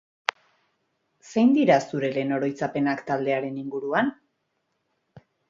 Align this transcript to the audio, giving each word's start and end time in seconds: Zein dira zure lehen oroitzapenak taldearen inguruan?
Zein 1.33 1.53
dira 1.57 1.77
zure 1.89 2.09
lehen 2.15 2.33
oroitzapenak 2.39 3.05
taldearen 3.11 3.61
inguruan? 3.67 4.11